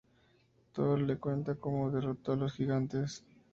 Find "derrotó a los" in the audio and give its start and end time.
1.91-2.53